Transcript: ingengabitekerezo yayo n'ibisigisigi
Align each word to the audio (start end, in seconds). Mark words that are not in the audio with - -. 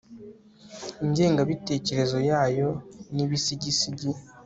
ingengabitekerezo 1.03 2.17
yayo 2.29 2.69
n'ibisigisigi 3.15 4.09